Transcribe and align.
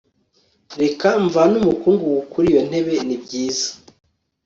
Reka 0.81 1.07
mvane 1.25 1.55
umukungugu 1.61 2.21
kuri 2.31 2.45
iyo 2.51 2.61
ntebe 2.67 2.93
Nibyiza 3.07 3.69